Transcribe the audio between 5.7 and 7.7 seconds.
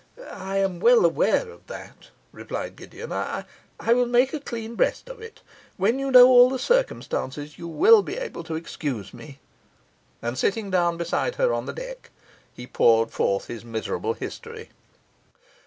When you know all the circumstances you